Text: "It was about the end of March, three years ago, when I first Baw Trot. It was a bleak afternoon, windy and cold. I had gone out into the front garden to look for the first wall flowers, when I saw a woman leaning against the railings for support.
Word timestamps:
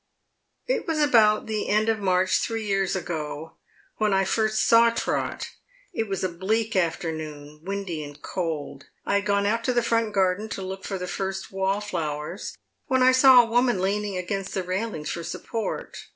"It 0.65 0.87
was 0.87 0.97
about 0.99 1.45
the 1.45 1.69
end 1.69 1.87
of 1.87 1.99
March, 1.99 2.39
three 2.39 2.65
years 2.65 2.95
ago, 2.95 3.57
when 3.97 4.13
I 4.15 4.25
first 4.25 4.67
Baw 4.67 4.89
Trot. 4.89 5.51
It 5.93 6.07
was 6.07 6.23
a 6.23 6.29
bleak 6.29 6.75
afternoon, 6.75 7.61
windy 7.63 8.03
and 8.03 8.19
cold. 8.19 8.87
I 9.05 9.17
had 9.17 9.27
gone 9.27 9.45
out 9.45 9.59
into 9.59 9.73
the 9.73 9.83
front 9.83 10.11
garden 10.11 10.49
to 10.49 10.63
look 10.63 10.85
for 10.85 10.97
the 10.97 11.05
first 11.05 11.51
wall 11.51 11.81
flowers, 11.81 12.55
when 12.87 13.03
I 13.03 13.11
saw 13.11 13.43
a 13.43 13.45
woman 13.45 13.79
leaning 13.79 14.17
against 14.17 14.55
the 14.55 14.63
railings 14.63 15.11
for 15.11 15.23
support. 15.23 15.97